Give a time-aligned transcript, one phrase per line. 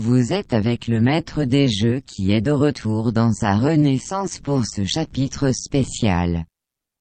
[0.00, 4.64] Vous êtes avec le maître des jeux qui est de retour dans sa renaissance pour
[4.64, 6.44] ce chapitre spécial.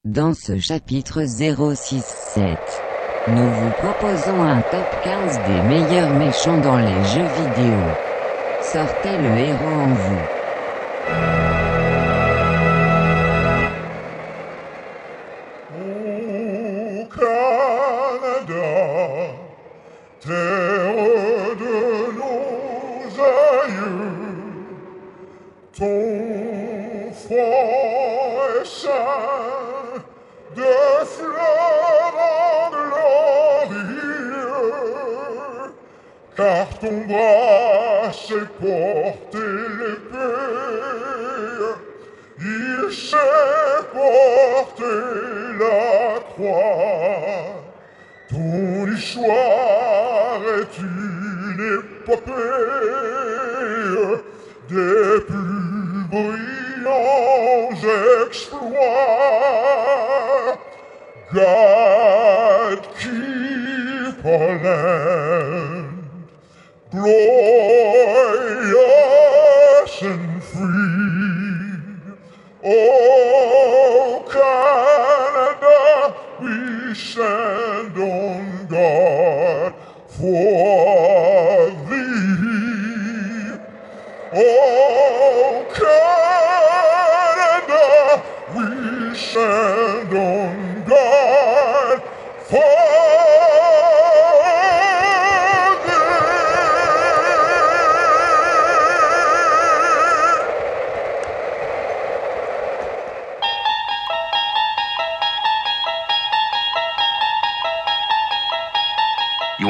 [0.03, 2.57] Dans ce chapitre 067,
[3.27, 7.83] nous vous proposons un top 15 des meilleurs méchants dans les jeux vidéo.
[8.63, 11.56] Sortez le héros en vous.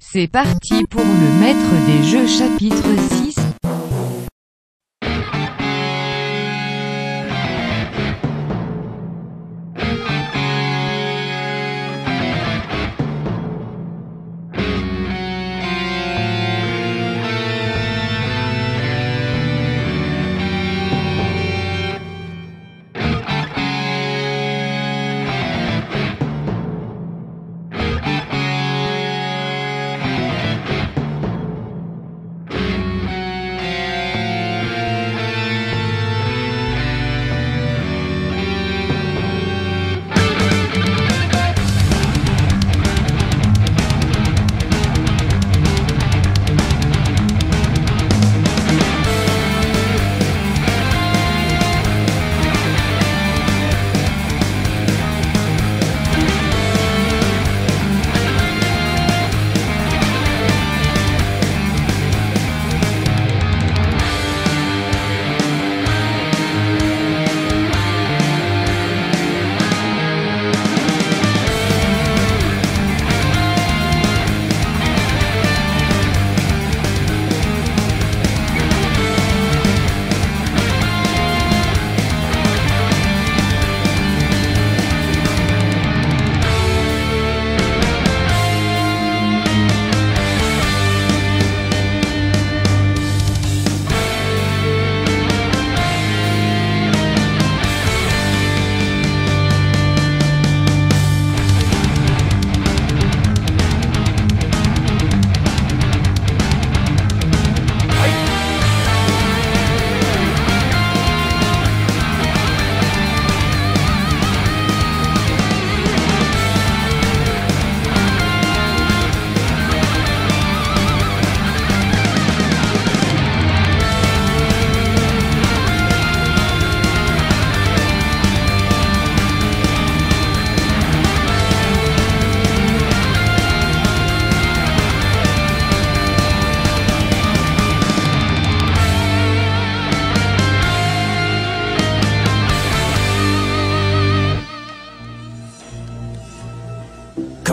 [0.00, 2.88] C'est parti pour le maître des jeux chapitre
[3.22, 3.25] 6.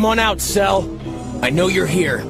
[0.04, 0.82] Come on out, Cell.
[1.42, 2.26] I know you're here.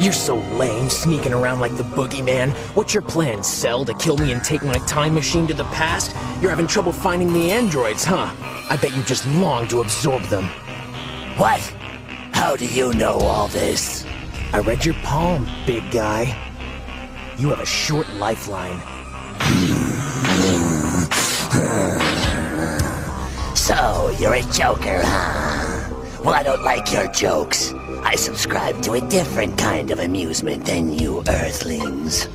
[0.00, 2.50] You're so lame, sneaking around like the boogeyman.
[2.74, 3.84] What's your plan, Cell?
[3.84, 6.10] To kill me and take my time machine to the past?
[6.42, 8.34] You're having trouble finding the androids, huh?
[8.68, 10.46] I bet you just long to absorb them.
[11.36, 11.60] What?
[12.32, 14.04] How do you know all this?
[14.52, 16.36] I read your palm, big guy.
[17.38, 18.82] You have a short lifeline.
[23.54, 25.49] So, you're a joker, huh?
[26.24, 27.72] Well, I don't like your jokes.
[28.02, 32.28] I subscribe to a different kind of amusement than you Earthlings.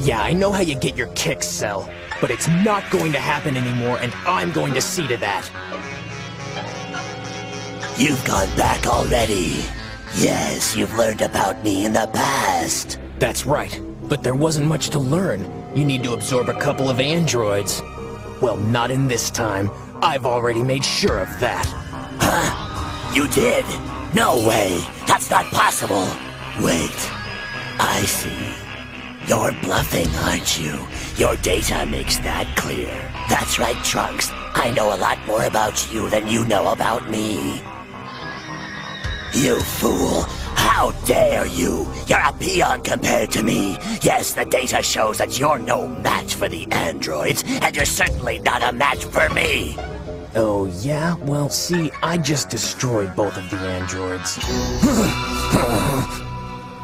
[0.00, 1.90] Yeah, I know how you get your kicks, Cell.
[2.20, 5.50] But it's not going to happen anymore, and I'm going to see to that.
[7.98, 9.64] You've gone back already.
[10.16, 13.00] Yes, you've learned about me in the past.
[13.18, 13.80] That's right.
[14.04, 15.50] But there wasn't much to learn.
[15.74, 17.82] You need to absorb a couple of androids.
[18.40, 19.68] Well, not in this time.
[20.00, 22.68] I've already made sure of that.
[23.14, 23.66] You did?
[24.14, 24.80] No way.
[25.06, 26.08] That's not possible.
[26.60, 27.10] Wait.
[27.78, 28.54] I see.
[29.28, 30.78] You're bluffing, aren't you?
[31.16, 32.90] Your data makes that clear.
[33.28, 34.30] That's right, Trunks.
[34.54, 37.60] I know a lot more about you than you know about me.
[39.34, 40.22] You fool!
[40.54, 41.86] How dare you!
[42.06, 43.76] You're a peon compared to me!
[44.00, 48.62] Yes, the data shows that you're no match for the androids, and you're certainly not
[48.62, 49.76] a match for me!
[50.34, 51.14] Oh, yeah?
[51.16, 54.38] Well, see, I just destroyed both of the androids.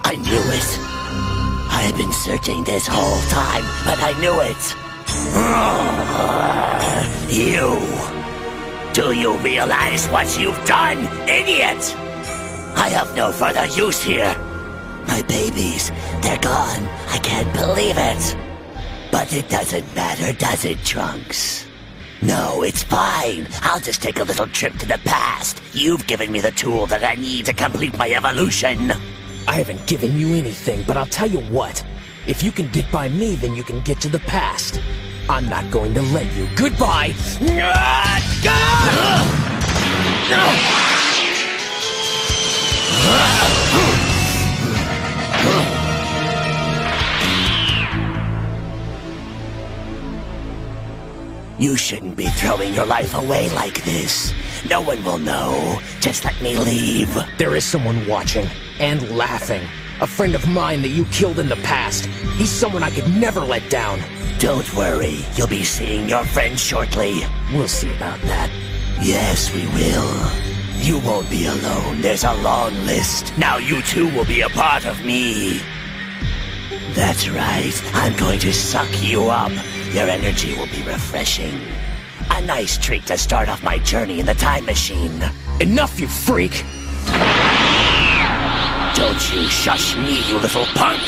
[0.05, 0.79] I knew it!
[1.71, 4.75] I've been searching this whole time, but I knew it!
[7.31, 7.79] You!
[8.95, 10.99] Do you realize what you've done,
[11.29, 11.95] idiot?
[12.77, 14.35] I have no further use here.
[15.07, 15.91] My babies,
[16.23, 16.89] they're gone.
[17.09, 18.37] I can't believe it.
[19.13, 21.68] But it doesn't matter, does it, Trunks?
[22.21, 23.47] No, it's fine.
[23.63, 25.63] I'll just take a little trip to the past.
[25.73, 28.91] You've given me the tool that I need to complete my evolution.
[29.47, 31.85] I haven't given you anything, but I'll tell you what.
[32.27, 34.81] If you can get by me, then you can get to the past.
[35.29, 36.49] I'm not going to let you.
[36.57, 37.15] Goodbye!
[51.59, 54.33] You shouldn't be throwing your life away like this.
[54.71, 55.81] No one will know.
[55.99, 57.13] Just let me leave.
[57.37, 58.47] There is someone watching
[58.79, 59.63] and laughing.
[60.01, 62.07] A friend of mine that you killed in the past.
[62.37, 64.01] He's someone I could never let down.
[64.39, 65.19] Don't worry.
[65.35, 67.23] You'll be seeing your friend shortly.
[67.53, 68.51] We'll see about that.
[69.03, 70.31] Yes, we will.
[70.77, 72.01] You won't be alone.
[72.01, 73.37] There's a long list.
[73.37, 75.61] Now you too will be a part of me.
[76.93, 77.83] That's right.
[77.95, 79.51] I'm going to suck you up.
[79.93, 81.61] Your energy will be refreshing.
[82.31, 85.23] A nice treat to start off my journey in the time machine.
[85.61, 86.63] Enough, you freak!
[88.95, 91.01] Don't you shush me, you little punk!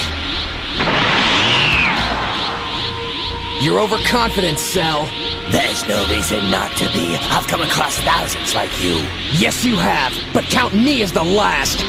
[3.60, 5.06] You're overconfident, Cell.
[5.50, 7.16] There's no reason not to be.
[7.16, 9.06] I've come across thousands like you.
[9.32, 11.84] Yes, you have, but count me as the last.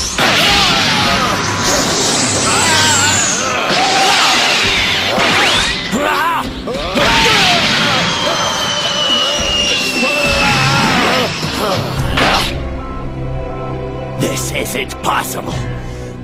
[14.20, 15.52] This isn't possible.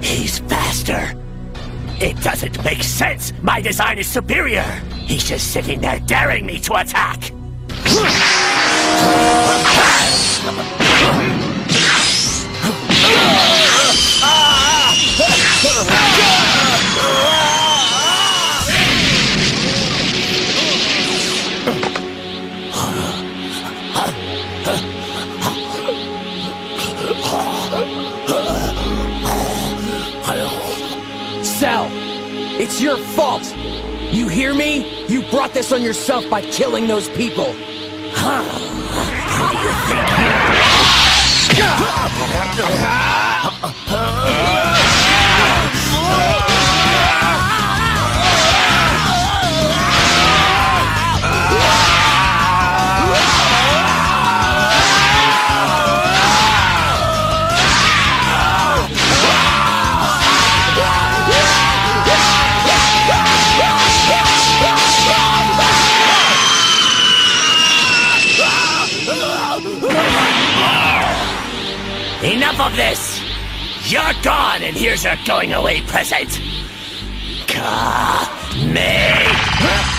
[0.02, 1.14] He's faster.
[2.00, 3.32] It doesn't make sense.
[3.42, 4.64] My design is superior.
[5.06, 7.32] He's just sitting there daring me to attack.
[31.42, 31.88] Cell,
[32.60, 33.42] it's your fault.
[34.12, 35.06] You hear me?
[35.06, 37.54] You brought this on yourself by killing those people.
[72.52, 73.90] Enough of this!
[73.90, 76.38] You're gone, and here's your going away present.
[77.48, 78.28] Ka
[78.66, 79.91] me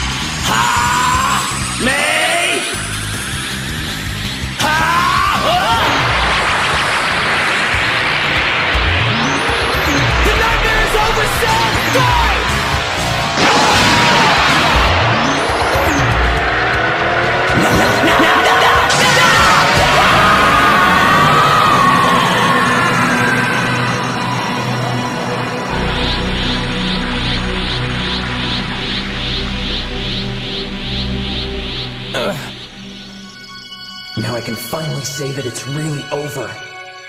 [35.04, 36.48] finally say that it's really over.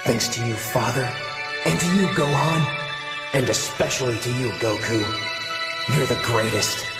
[0.05, 1.09] Thanks to you, Father.
[1.65, 2.67] And to you, Gohan.
[3.33, 5.01] And especially to you, Goku.
[5.95, 6.94] You're the greatest.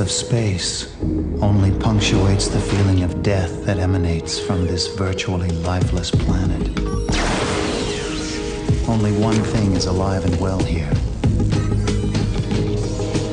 [0.00, 0.94] Of space
[1.40, 6.68] only punctuates the feeling of death that emanates from this virtually lifeless planet.
[8.88, 10.90] Only one thing is alive and well here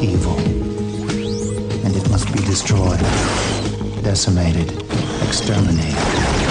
[0.03, 0.38] evil.
[1.86, 3.00] And it must be destroyed,
[4.03, 4.72] decimated,
[5.24, 6.43] exterminated.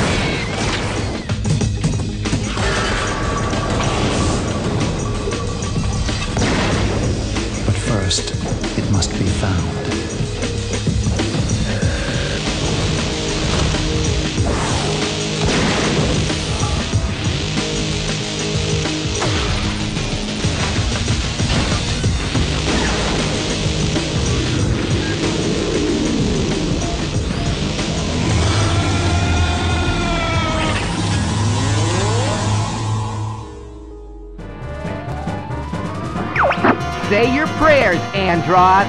[38.53, 38.87] Andross.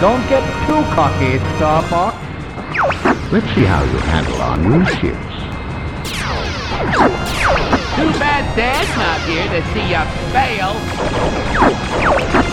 [0.00, 2.14] Don't get too cocky, Starbuck.
[3.32, 5.18] Let's see how you handle our new ships.
[7.96, 10.74] Too bad Dad's not here to see you fail.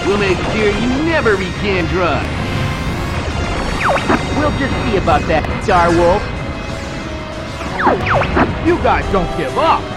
[0.08, 2.28] We'll make sure you never begin drugs.
[4.38, 6.22] We'll just see about that, Star Wolf.
[8.66, 9.95] You guys don't give up.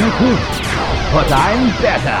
[0.00, 2.20] But I'm better.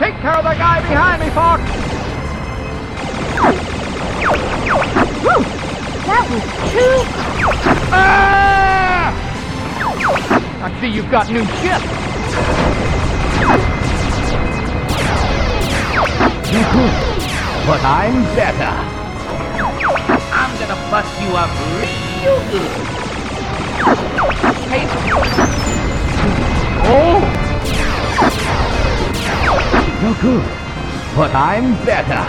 [0.00, 1.62] Take care of the guy behind me, Fox.
[5.22, 5.44] Woo!
[6.06, 6.96] That was too...
[7.92, 9.14] Ah!
[10.64, 11.84] I see you've got new ships.
[16.50, 16.94] You could,
[17.64, 18.74] but I'm better.
[20.34, 22.72] I'm gonna bust you up real good.
[24.68, 25.57] Hey.
[30.00, 30.42] No good,
[31.14, 32.24] but I'm better.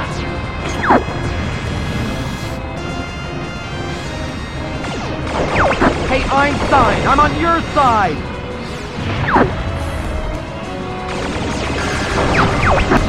[6.10, 8.18] Hey Einstein, I'm on your side!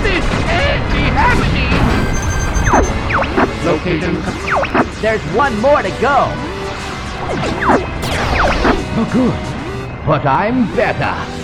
[0.05, 1.75] This anti happening!
[3.67, 4.15] Location.
[5.03, 6.33] There's one more to go!
[8.97, 11.40] No good, but I'm better.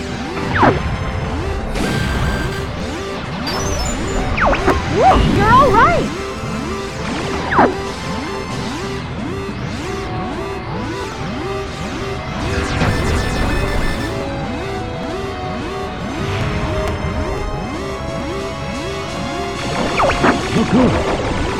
[4.98, 6.16] Whoa, you're all right.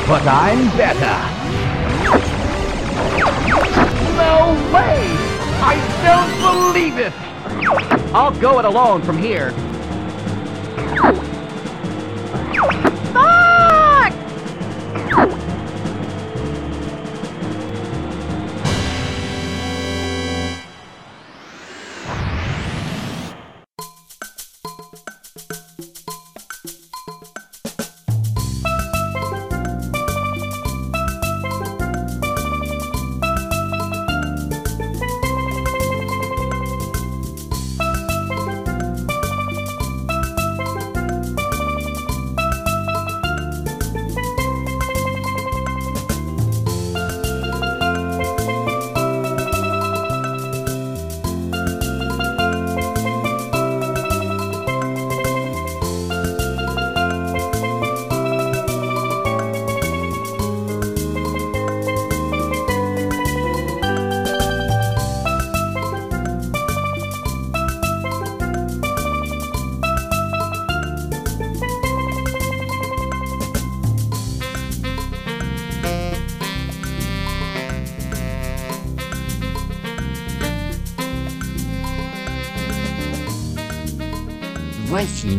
[0.07, 1.17] But I'm better.
[4.15, 5.03] No way!
[5.61, 7.13] I don't believe it!
[8.15, 9.53] I'll go it alone from here.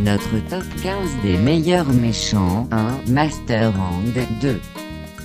[0.03, 2.67] Notre top 15 des meilleurs méchants.
[2.71, 3.11] 1.
[3.11, 4.59] Master Hand 2.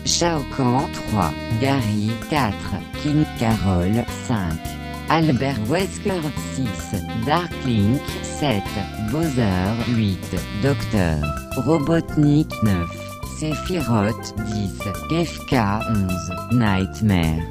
[0.05, 1.33] Shao Kahn 3.
[1.61, 2.53] Gary 4.
[3.03, 4.37] King Carol 5.
[5.09, 6.21] Albert Wesker
[6.55, 7.01] 6.
[7.27, 8.63] Darklink 7.
[9.11, 10.19] Bowser 8.
[10.63, 11.19] Docteur
[11.57, 13.14] Robotnik 9.
[13.45, 14.33] Sephiroth
[15.11, 15.27] 10.
[15.27, 16.59] FK 11.
[16.59, 17.43] Nightmare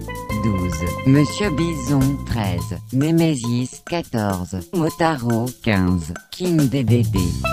[0.41, 1.05] 12.
[1.05, 2.79] Monsieur Bison 13.
[2.93, 4.61] Nemesis 14.
[4.73, 6.15] Motaro 15.
[6.31, 7.52] King DDD.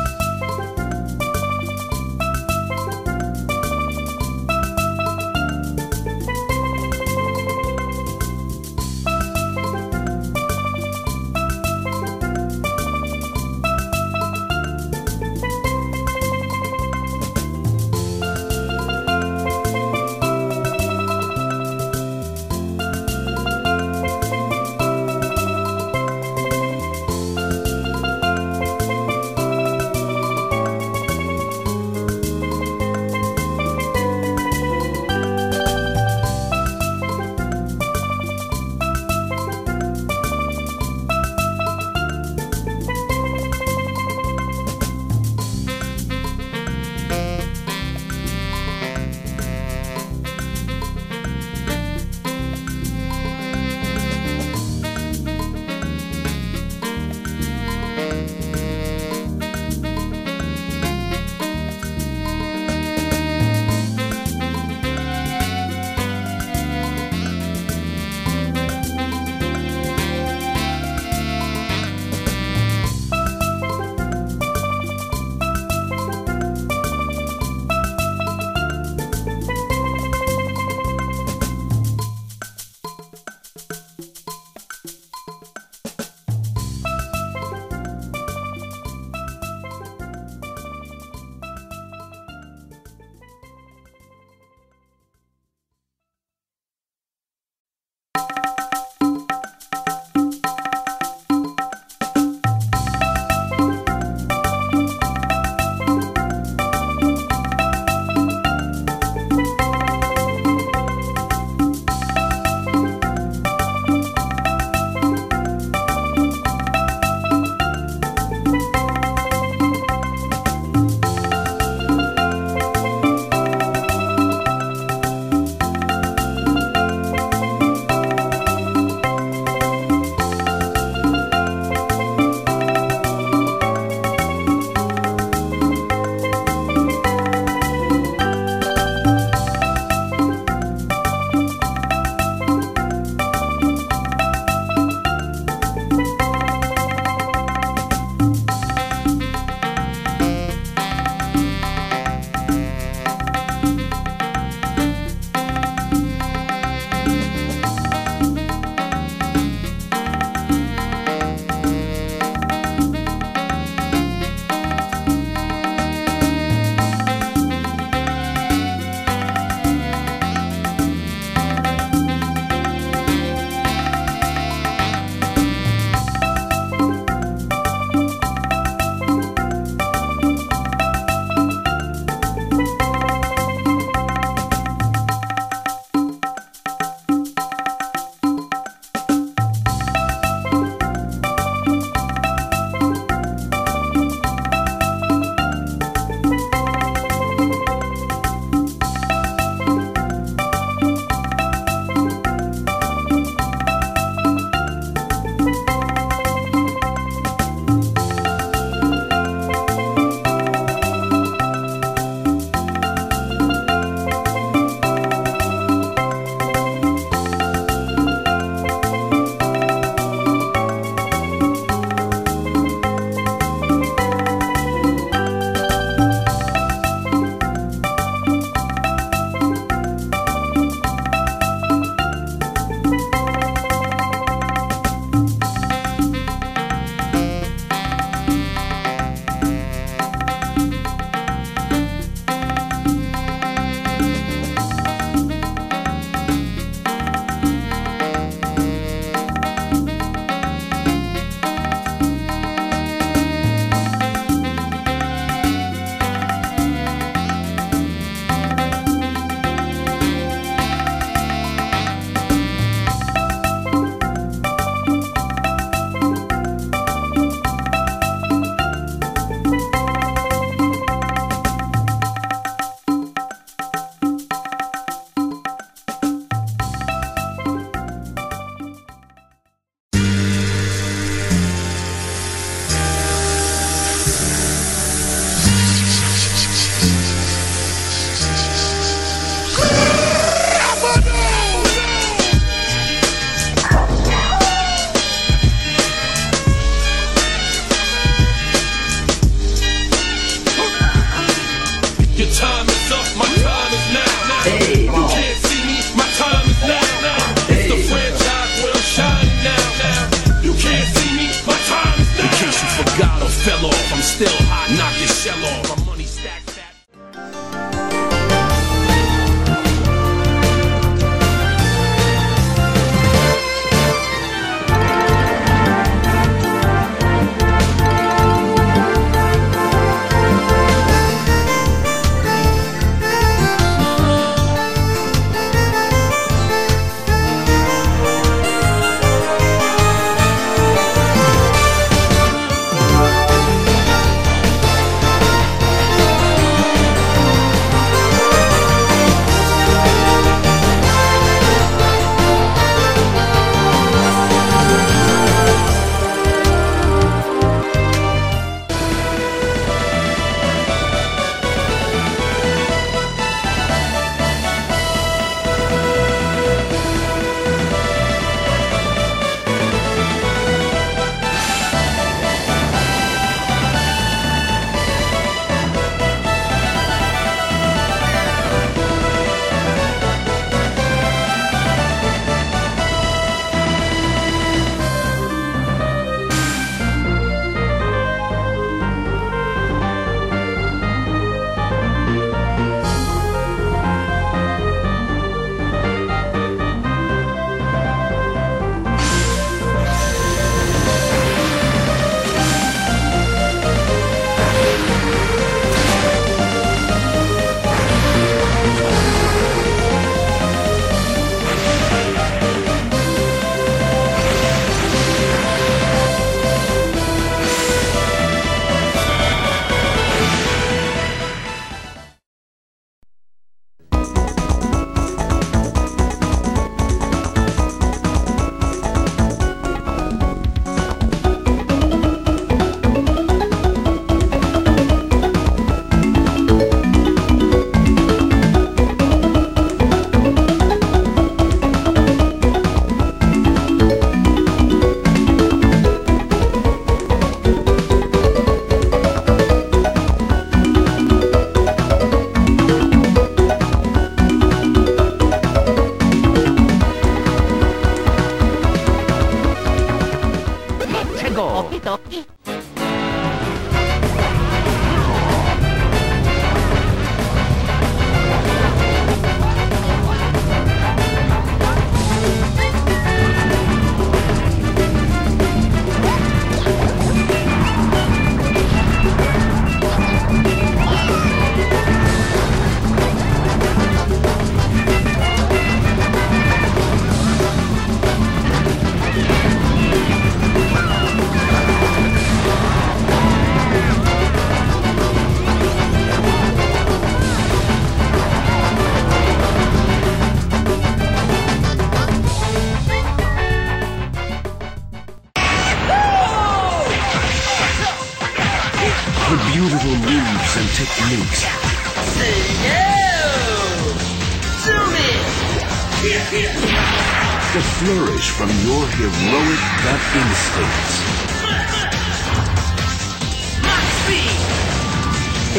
[518.40, 520.96] From your heroic gut instincts.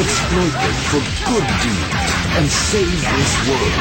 [0.02, 3.78] Exploit them for good deeds and save this world.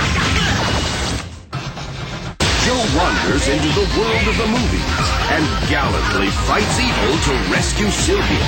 [2.62, 4.94] Joe wanders into the world of the movies
[5.34, 8.46] and gallantly fights evil to rescue Silvia.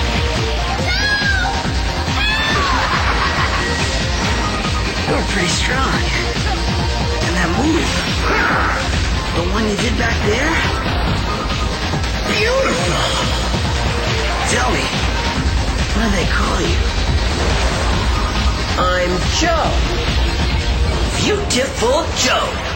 [5.09, 5.97] You're pretty strong.
[7.25, 9.02] And that move,
[9.35, 10.53] the one you did back there,
[12.29, 13.01] beautiful.
[14.53, 14.85] Tell me,
[15.93, 16.77] what do they call you?
[18.77, 19.71] I'm Joe.
[21.21, 22.72] Viewtiful Joe.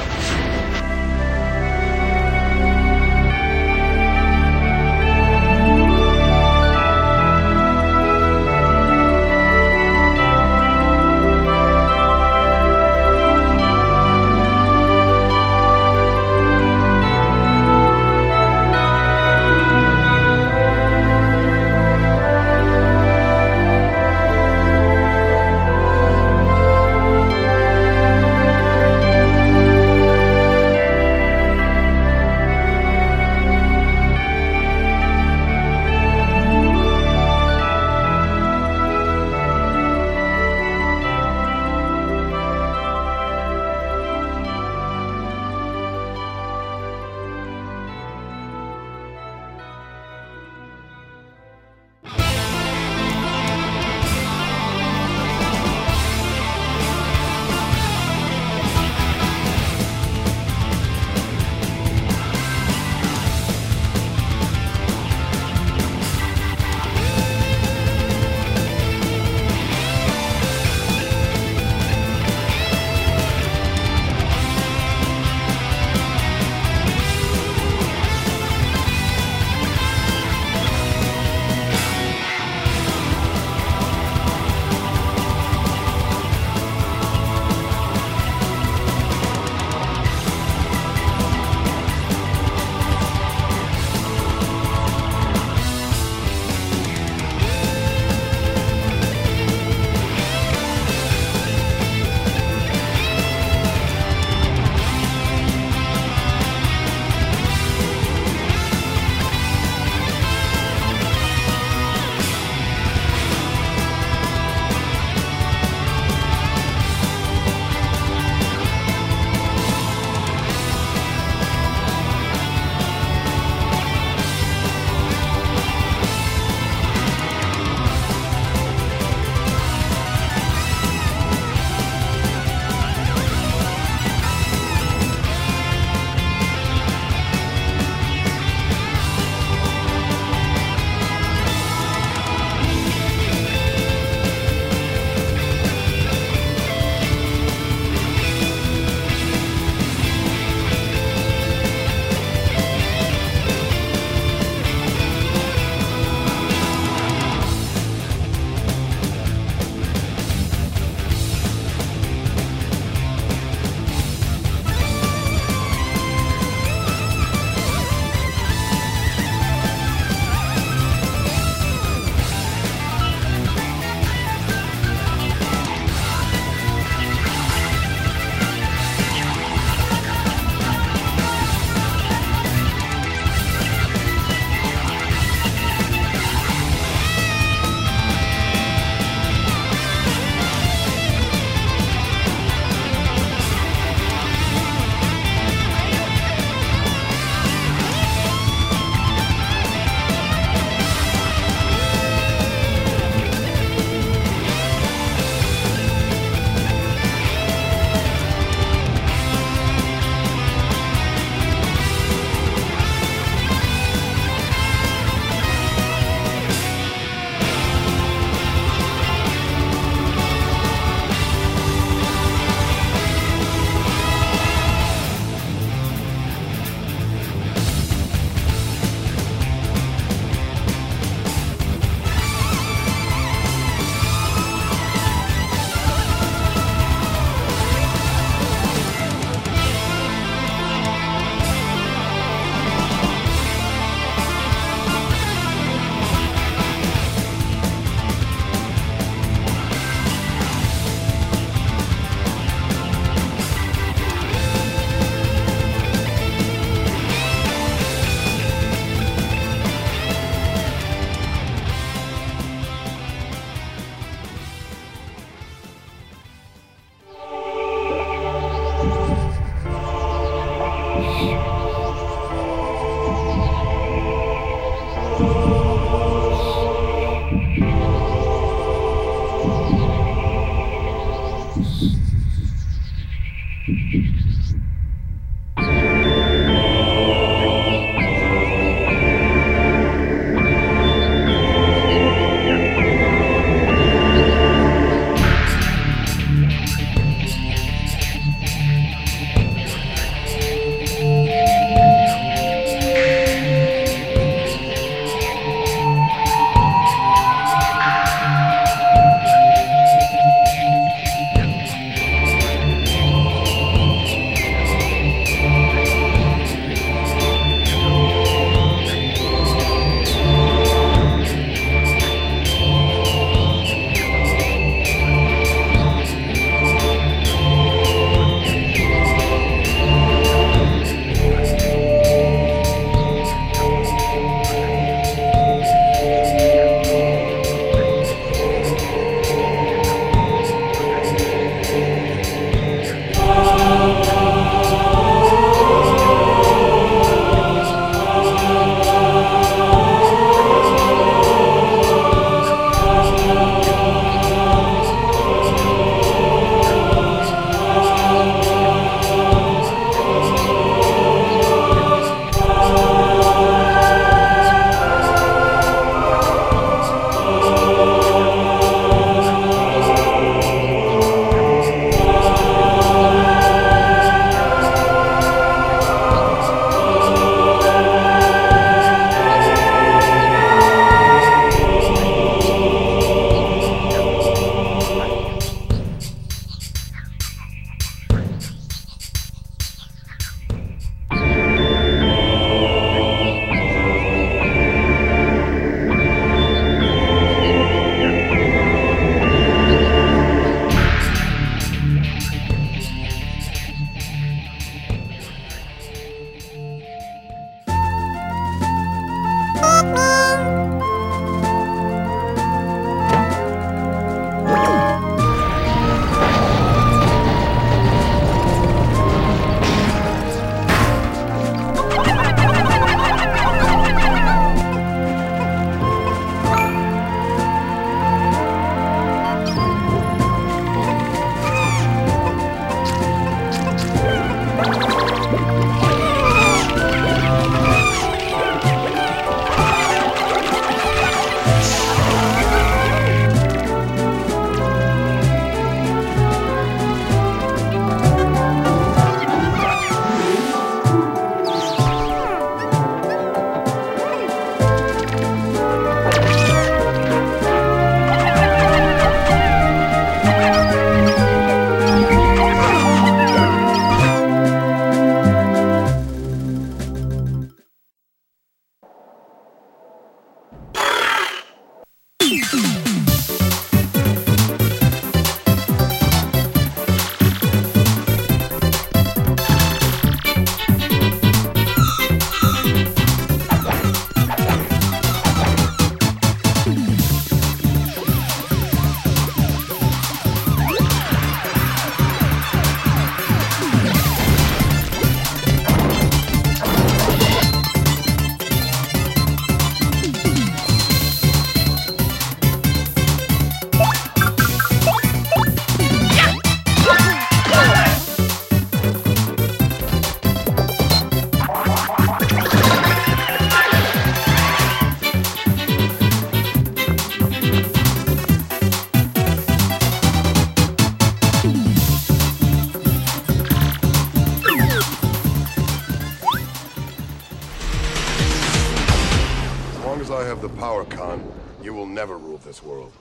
[532.57, 532.91] This world.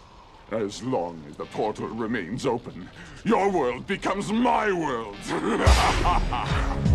[0.50, 2.88] As long as the portal remains open,
[3.24, 5.16] your world becomes my world.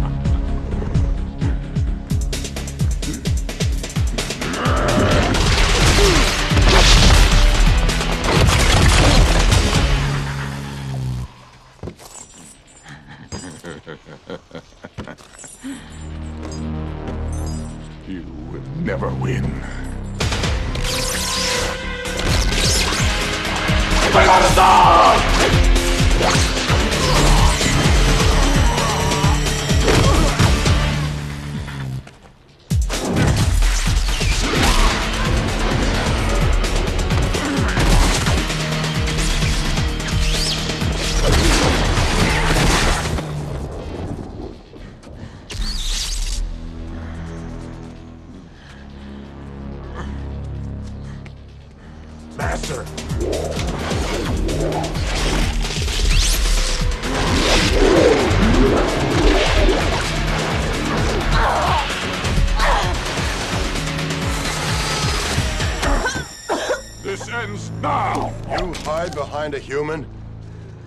[69.02, 70.04] hide behind a human?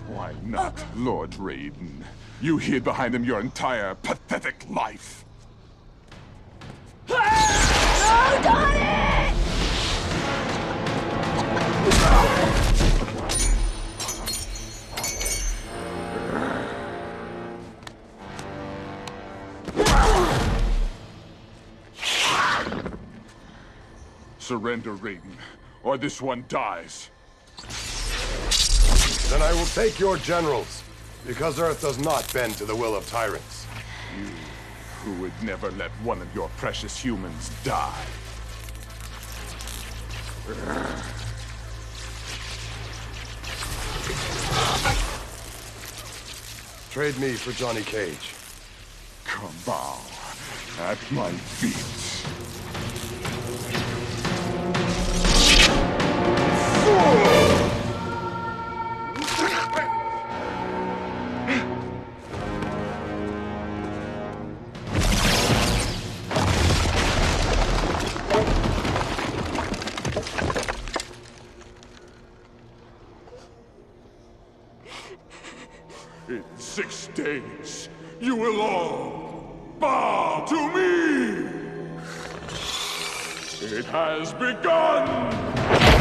[0.07, 2.01] Why not, Lord Raiden?
[2.39, 5.25] You hid behind him your entire pathetic life.
[24.37, 25.35] Surrender, Raiden,
[25.83, 27.09] or this one dies.
[29.29, 30.83] Then I will take your generals,
[31.25, 33.65] because Earth does not bend to the will of tyrants.
[34.17, 34.29] You
[35.03, 38.05] who would never let one of your precious humans die.
[46.91, 48.33] Trade me for Johnny Cage.
[49.25, 49.99] Come bow
[50.79, 51.75] at my feet.
[56.87, 57.34] In
[79.85, 80.89] bow to me!
[83.77, 85.94] It has begun!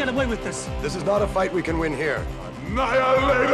[0.00, 0.66] Get away with this.
[0.80, 2.26] This is not a fight we can win here.
[2.68, 3.50] Annihilate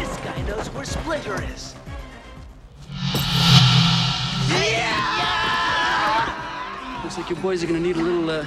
[0.00, 1.76] This guy knows where Splinter is.
[4.48, 5.30] Yeah!
[7.04, 8.44] Looks like your boys are gonna need a little, uh...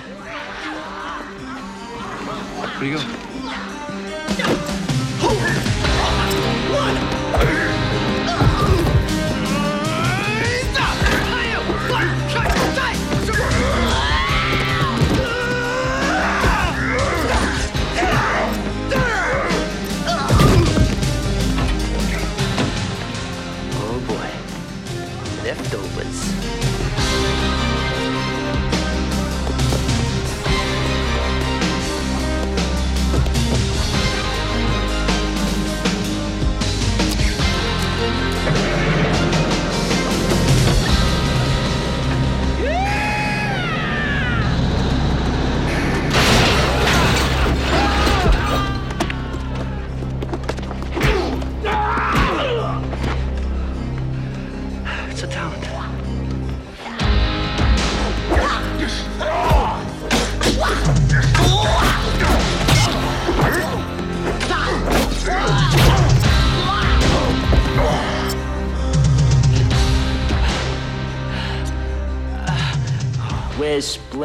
[2.75, 3.32] Where you go?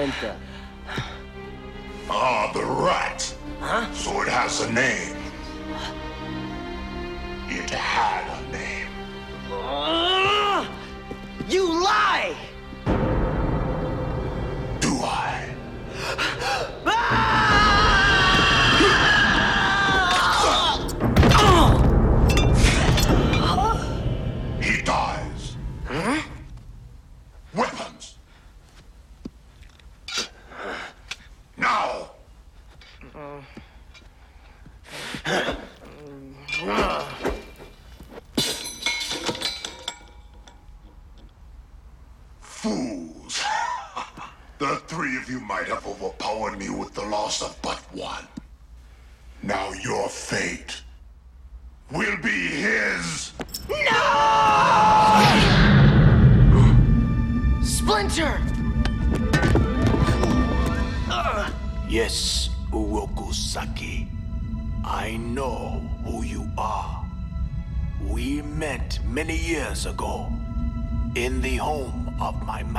[0.09, 0.39] Where's
[2.09, 3.35] Ah, the rat.
[3.61, 3.93] Huh?
[3.93, 5.18] So it has a name.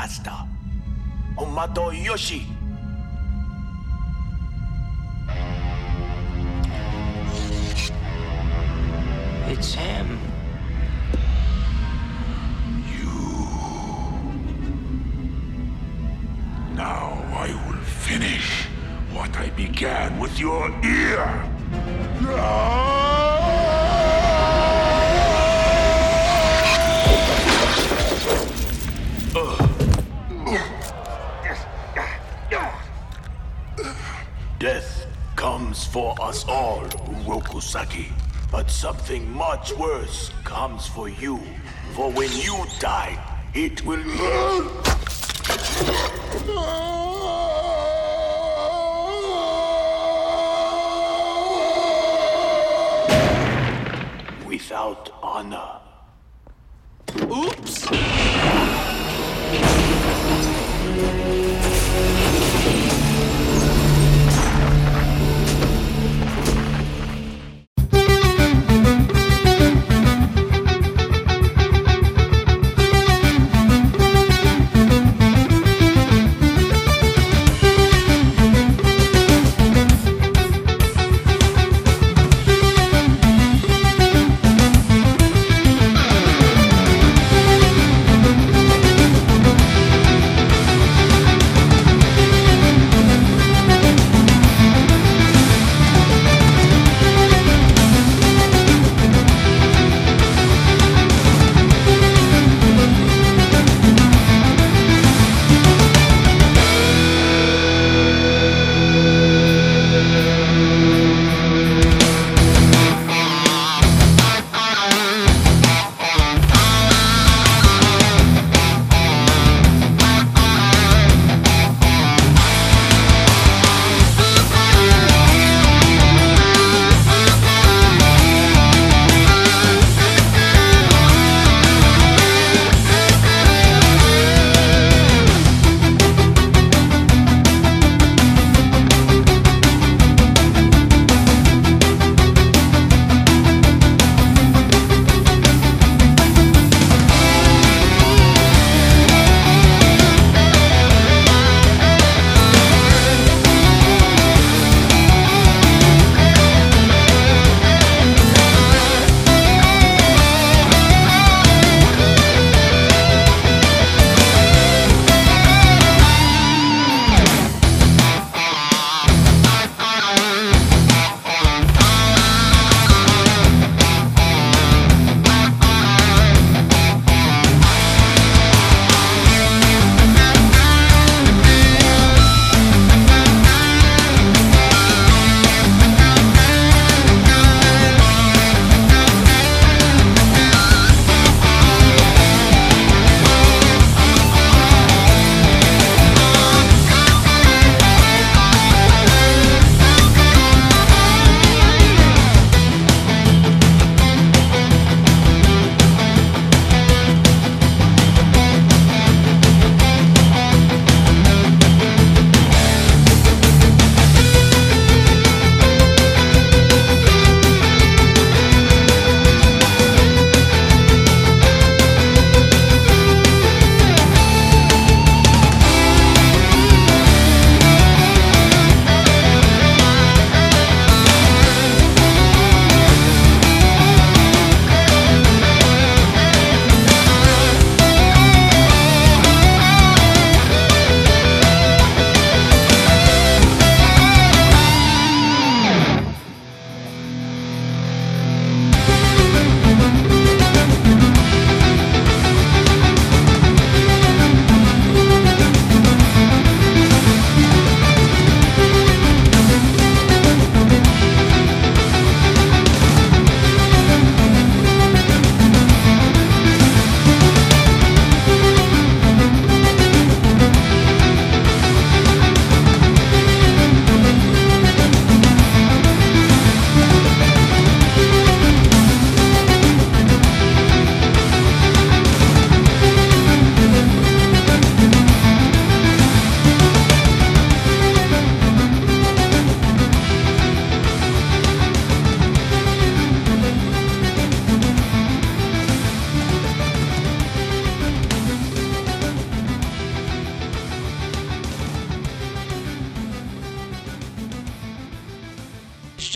[0.09, 0.45] した。
[1.37, 2.41] おまとよし。
[37.39, 38.11] Tokusaki.
[38.51, 41.39] But something much worse comes for you.
[41.93, 43.17] For when you die,
[43.53, 44.03] it will...
[54.47, 55.79] Without honor.
[57.31, 58.08] Oops!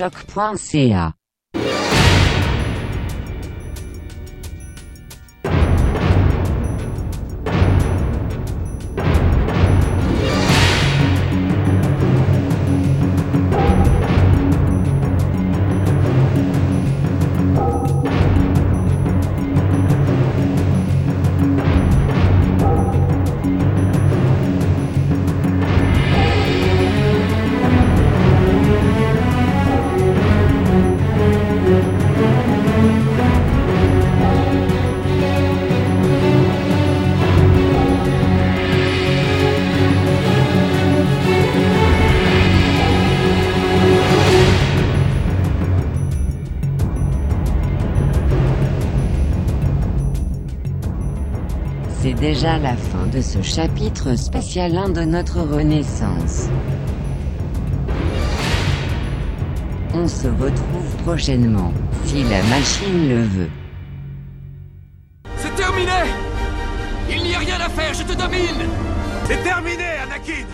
[0.09, 1.13] choc.ca.
[52.03, 56.49] C'est déjà la fin de ce chapitre spécial 1 de notre Renaissance.
[59.93, 61.71] On se retrouve prochainement,
[62.03, 63.49] si la machine le veut.
[65.37, 66.11] C'est terminé!
[67.09, 68.67] Il n'y a rien à faire, je te domine!
[69.23, 70.45] C'est terminé, Anakin!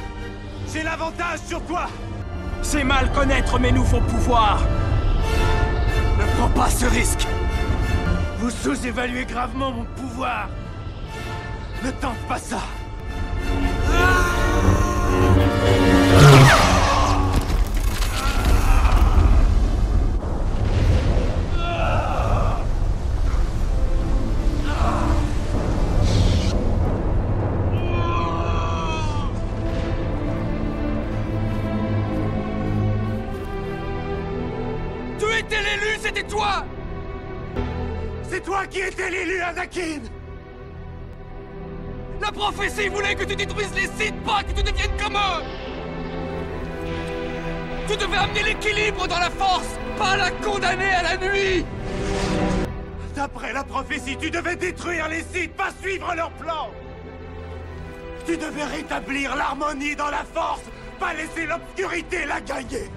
[0.72, 1.88] J'ai l'avantage sur toi!
[2.62, 4.62] C'est mal connaître mes nouveaux pouvoirs.
[6.20, 7.26] Ne prends pas ce risque!
[8.38, 10.48] Vous sous-évaluez gravement mon pouvoir
[11.84, 12.58] Ne tente pas ça
[35.18, 36.66] Tu étais l'élu, c'était toi.
[38.24, 40.02] C'est toi qui étais l'élu, Anakin
[42.30, 45.44] La prophétie voulait que tu détruises les Sith, pas que tu deviennes comme eux.
[47.88, 49.66] Tu devais amener l'équilibre dans la force,
[49.98, 51.66] pas la condamner à la nuit.
[53.16, 56.70] D'après la prophétie, tu devais détruire les Sith, pas suivre leur plan.
[58.28, 60.62] Tu devais rétablir l'harmonie dans la force,
[61.00, 62.92] pas laisser l'obscurité la gagner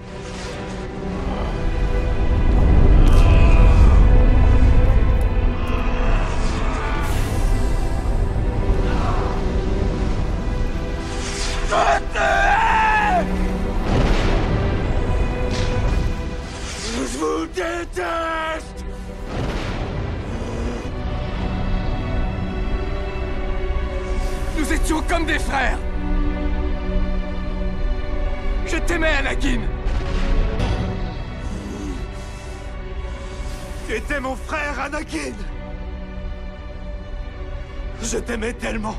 [24.56, 25.78] Nous étions comme des frères.
[28.66, 29.60] Je t'aimais, Anakin
[33.88, 35.32] Tu étais mon frère, Anakin?
[38.00, 38.96] Je t'aimais tellement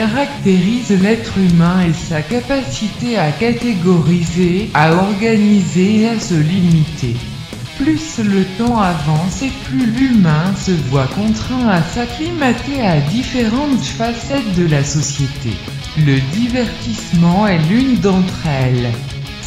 [0.00, 7.16] caractérise l'être humain est sa capacité à catégoriser, à organiser et à se limiter.
[7.76, 14.56] Plus le temps avance et plus l'humain se voit contraint à s'acclimater à différentes facettes
[14.56, 15.50] de la société.
[15.98, 18.88] Le divertissement est l'une d'entre elles.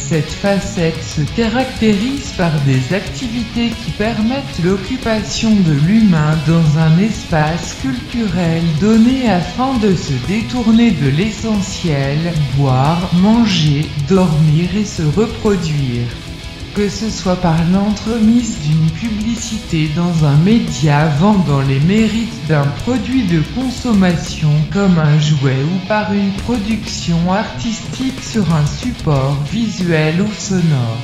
[0.08, 7.74] Cette facette se caractérise par des activités qui permettent l'occupation de l'humain dans un espace
[7.80, 12.18] culturel donné afin de se détourner de l'essentiel,
[12.58, 16.06] boire, manger, dormir et se reproduire.
[16.74, 23.22] Que ce soit par l'entremise d'une publicité dans un média vendant les mérites d'un produit
[23.28, 30.32] de consommation comme un jouet ou par une production artistique sur un support visuel ou
[30.36, 30.98] sonore.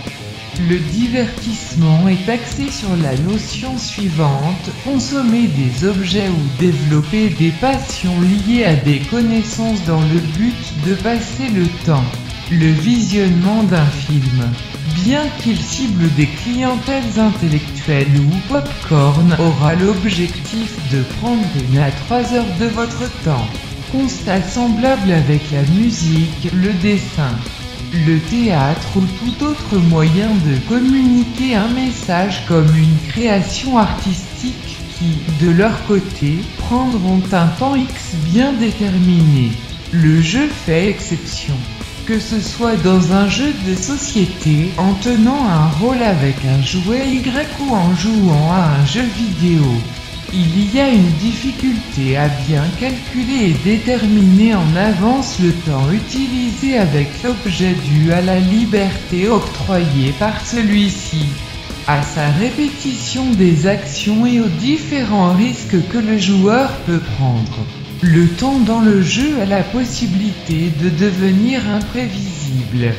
[0.68, 8.20] Le divertissement est axé sur la notion suivante, consommer des objets ou développer des passions
[8.20, 12.04] liées à des connaissances dans le but de passer le temps.
[12.50, 14.50] Le visionnement d'un film.
[15.04, 22.34] Bien qu'il cible des clientèles intellectuelles ou popcorn, aura l'objectif de prendre une à 3
[22.34, 23.46] heures de votre temps.
[23.92, 27.36] Constat semblable avec la musique, le dessin,
[28.06, 35.44] le théâtre ou tout autre moyen de communiquer un message comme une création artistique qui,
[35.44, 39.50] de leur côté, prendront un temps X bien déterminé.
[39.92, 41.54] Le jeu fait exception.
[42.10, 47.06] Que ce soit dans un jeu de société, en tenant un rôle avec un jouet
[47.06, 49.62] Y ou en jouant à un jeu vidéo.
[50.32, 56.78] Il y a une difficulté à bien calculer et déterminer en avance le temps utilisé
[56.78, 61.26] avec l'objet dû à la liberté octroyée par celui-ci,
[61.86, 67.64] à sa répétition des actions et aux différents risques que le joueur peut prendre.
[68.02, 72.94] Le temps dans le jeu a la possibilité de devenir imprévisible.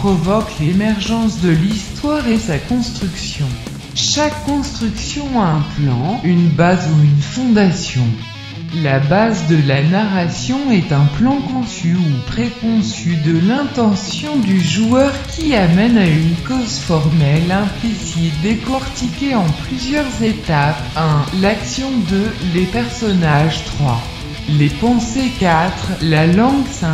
[0.00, 3.44] Provoque l'émergence de l'histoire et sa construction.
[3.94, 8.04] Chaque construction a un plan, une base ou une fondation.
[8.82, 15.12] La base de la narration est un plan conçu ou préconçu de l'intention du joueur
[15.36, 21.42] qui amène à une cause formelle implicite décortiquée en plusieurs étapes 1.
[21.42, 22.32] L'action 2.
[22.54, 24.00] Les personnages 3.
[24.58, 26.90] Les pensées 4, la langue 5,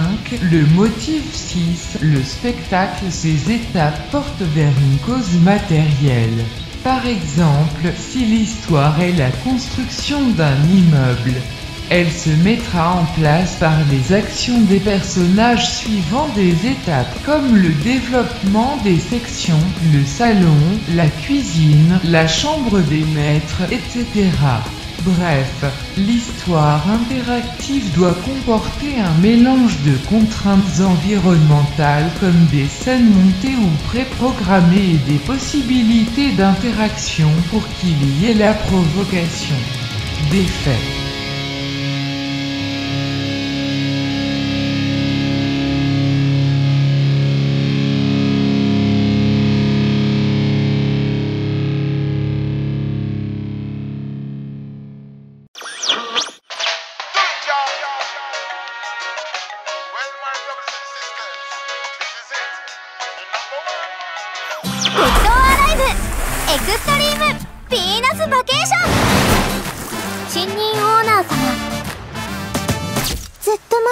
[0.50, 6.44] le motif 6, le spectacle, ces étapes portent vers une cause matérielle.
[6.84, 11.40] Par exemple, si l'histoire est la construction d'un immeuble,
[11.88, 17.70] elle se mettra en place par les actions des personnages suivant des étapes comme le
[17.84, 19.62] développement des sections,
[19.94, 20.58] le salon,
[20.94, 24.28] la cuisine, la chambre des maîtres, etc.
[25.06, 25.64] Bref,
[25.96, 34.94] l'histoire interactive doit comporter un mélange de contraintes environnementales comme des scènes montées ou préprogrammées
[34.94, 39.54] et des possibilités d'interaction pour qu'il y ait la provocation.
[40.32, 41.05] Des faits.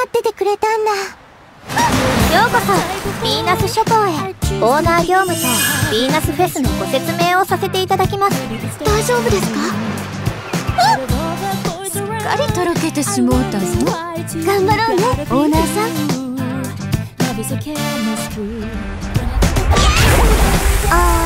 [0.04, 0.90] っと待っててくれたんだ。
[2.36, 2.66] ようこそ
[3.24, 4.10] ピーナス諸島へ。
[4.60, 5.40] オーナー業務と
[5.90, 8.36] ピーナスフェスのご説明をさせていただきます。
[8.84, 9.60] 大丈夫ですか？
[11.90, 13.66] すっかりとろけてしもうたぞ。
[14.44, 15.04] 頑張ろうね。
[15.30, 15.90] オーナーさん。
[15.90, 17.34] オー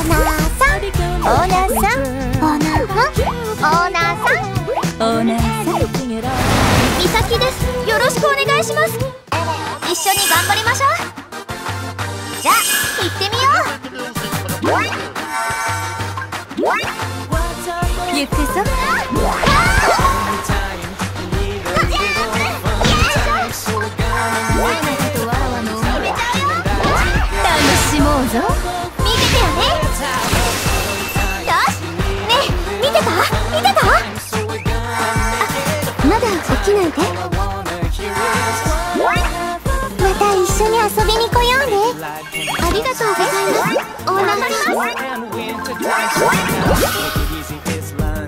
[0.09, 0.83] ナーさん。
[1.25, 1.99] オーナーさん。
[1.99, 4.47] オーナーさんオーナーさん。
[5.01, 5.75] オーナーさ
[6.45, 6.48] ん
[6.99, 7.89] 美咲です。
[7.89, 8.99] よろしくお願いします。
[9.91, 10.89] 一緒に頑張りましょう。
[12.43, 12.55] じゃあ
[13.01, 13.79] 行ってみよう。
[18.19, 18.65] 行くぞ
[36.89, 36.99] いで
[40.03, 41.77] また一緒に遊びに来ようね。
[42.01, 42.03] あ
[42.73, 43.63] りがとうございます。
[44.07, 44.49] オーナーさん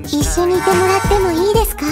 [0.05, 1.87] 一緒にいてもらってもいいですか？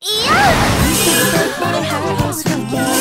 [0.00, 0.04] い
[2.76, 2.93] や